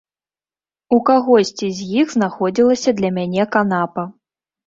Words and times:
У 0.95 0.97
кагосьці 1.09 1.67
з 1.79 1.85
іх 2.03 2.09
знаходзілася 2.15 2.93
для 3.01 3.09
мяне 3.17 3.43
канапа. 3.57 4.03